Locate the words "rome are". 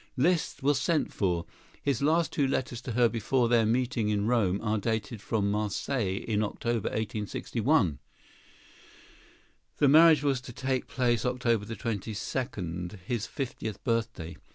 4.25-4.79